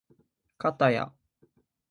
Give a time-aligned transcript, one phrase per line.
[0.57, 1.13] かたや